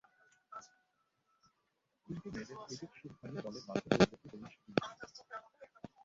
কিন্তু 2.07 2.27
মেয়েদের 2.27 2.57
ক্রিকেট 2.61 2.91
শুরু 2.99 3.13
হয়নি 3.15 3.39
বলে 3.45 3.59
বাধ্য 3.67 3.85
হয়ে 3.89 4.07
ভর্তি 4.11 4.27
হলেন 4.31 4.49
শুটিংয়ে। 4.53 4.81